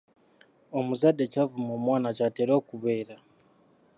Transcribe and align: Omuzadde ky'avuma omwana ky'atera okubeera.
Omuzadde 0.77 1.25
ky'avuma 1.31 1.71
omwana 1.77 2.09
ky'atera 2.17 2.53
okubeera. 2.59 3.17